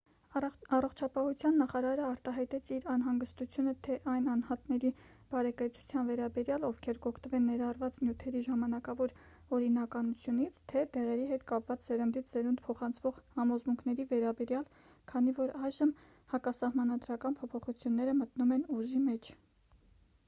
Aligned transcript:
առողջապահության 0.75 1.57
նախարարը 1.61 2.03
արտահայտեց 2.11 2.69
իր 2.75 2.85
անհանգստությունը 2.93 3.73
թե 3.87 3.97
այն 4.13 4.29
անհատների 4.35 4.89
բարեկեցության 5.33 6.07
վերաբերյալ 6.11 6.63
ովքեր 6.69 6.99
կօգտվեն 7.03 7.45
ներառված 7.49 7.99
նյութերի 8.05 8.41
ժամանակավոր 8.47 9.13
օրինականությունից 9.57 10.61
թե 10.73 10.83
դեղերի 10.97 11.27
հետ 11.33 11.45
կապված 11.53 11.85
սերնդից 11.89 12.33
սերունդ 12.35 12.63
փոխանցվող 12.69 13.19
համոզմունքների 13.37 14.07
վերաբերյալ 14.15 14.67
քանի 15.13 15.35
որ 15.41 15.53
այժմ 15.69 15.93
հակասահմանադրական 16.35 17.37
փոփոխությունները 17.43 18.17
մտնում 18.23 18.57
են 18.57 18.65
ուժի 18.79 19.03
մեջ 19.11 19.31